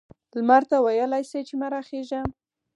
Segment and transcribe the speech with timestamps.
[0.37, 2.21] لمر ته ویلای شي چې مه را خیژه؟